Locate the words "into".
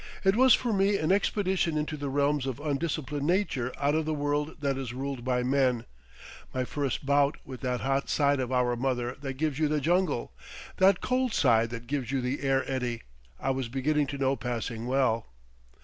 1.77-1.95